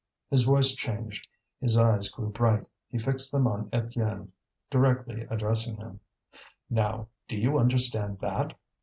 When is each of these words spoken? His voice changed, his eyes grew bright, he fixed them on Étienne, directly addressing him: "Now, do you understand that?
His 0.31 0.45
voice 0.45 0.71
changed, 0.71 1.27
his 1.59 1.77
eyes 1.77 2.09
grew 2.09 2.29
bright, 2.31 2.65
he 2.89 2.97
fixed 2.97 3.31
them 3.31 3.45
on 3.45 3.69
Étienne, 3.69 4.29
directly 4.71 5.27
addressing 5.29 5.75
him: 5.77 5.99
"Now, 6.71 7.09
do 7.27 7.37
you 7.37 7.59
understand 7.59 8.17
that? 8.19 8.57